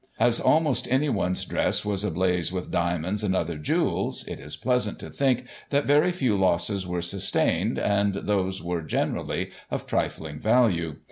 [0.29, 5.11] As almost everyone's dress was ablaze with diamonds and other jewels, it is pleasant to
[5.11, 10.95] think, that very few losses were sustained, and those were, generally, of trifling value.